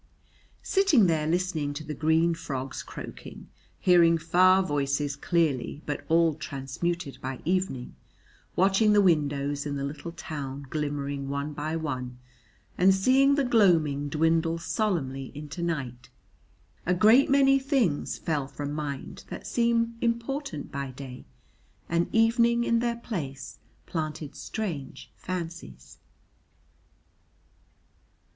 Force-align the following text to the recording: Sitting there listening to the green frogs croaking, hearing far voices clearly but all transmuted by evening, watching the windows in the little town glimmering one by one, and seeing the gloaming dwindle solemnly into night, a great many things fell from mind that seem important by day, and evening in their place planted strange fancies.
Sitting 0.63 1.05
there 1.05 1.27
listening 1.27 1.75
to 1.75 1.83
the 1.83 1.93
green 1.93 2.33
frogs 2.33 2.81
croaking, 2.81 3.49
hearing 3.79 4.17
far 4.17 4.63
voices 4.63 5.15
clearly 5.15 5.83
but 5.85 6.03
all 6.09 6.33
transmuted 6.33 7.19
by 7.21 7.39
evening, 7.45 7.95
watching 8.55 8.93
the 8.93 9.01
windows 9.03 9.63
in 9.63 9.75
the 9.77 9.83
little 9.83 10.11
town 10.11 10.65
glimmering 10.71 11.29
one 11.29 11.53
by 11.53 11.75
one, 11.75 12.17
and 12.79 12.95
seeing 12.95 13.35
the 13.35 13.43
gloaming 13.43 14.09
dwindle 14.09 14.57
solemnly 14.57 15.31
into 15.35 15.61
night, 15.61 16.09
a 16.83 16.95
great 16.95 17.29
many 17.29 17.59
things 17.59 18.17
fell 18.17 18.47
from 18.47 18.73
mind 18.73 19.23
that 19.29 19.45
seem 19.45 19.95
important 20.01 20.71
by 20.71 20.89
day, 20.89 21.25
and 21.87 22.09
evening 22.11 22.63
in 22.63 22.79
their 22.79 22.95
place 22.97 23.59
planted 23.85 24.35
strange 24.35 25.11
fancies. 25.15 25.99